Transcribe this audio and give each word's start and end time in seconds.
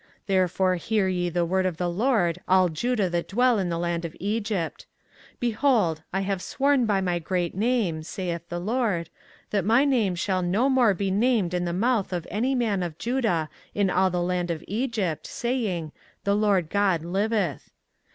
24:044:026 0.01 0.09
Therefore 0.25 0.75
hear 0.77 1.07
ye 1.09 1.29
the 1.29 1.45
word 1.45 1.65
of 1.67 1.77
the 1.77 1.87
LORD, 1.87 2.41
all 2.47 2.69
Judah 2.69 3.07
that 3.11 3.27
dwell 3.27 3.59
in 3.59 3.69
the 3.69 3.77
land 3.77 4.03
of 4.03 4.15
Egypt; 4.19 4.87
Behold, 5.39 6.01
I 6.11 6.21
have 6.21 6.41
sworn 6.41 6.87
by 6.87 7.01
my 7.01 7.19
great 7.19 7.53
name, 7.53 8.01
saith 8.01 8.49
the 8.49 8.57
LORD, 8.59 9.11
that 9.51 9.63
my 9.63 9.85
name 9.85 10.15
shall 10.15 10.41
no 10.41 10.69
more 10.69 10.95
be 10.95 11.11
named 11.11 11.53
in 11.53 11.65
the 11.65 11.71
mouth 11.71 12.13
of 12.13 12.25
any 12.31 12.55
man 12.55 12.81
of 12.81 12.97
Judah 12.97 13.47
in 13.75 13.91
all 13.91 14.09
the 14.09 14.23
land 14.23 14.49
of 14.49 14.63
Egypt, 14.67 15.27
saying, 15.27 15.91
The 16.23 16.35
Lord 16.35 16.71
GOD 16.71 17.03
liveth. 17.03 17.69